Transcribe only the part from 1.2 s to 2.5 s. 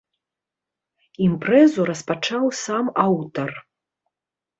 Імпрэзу распачаў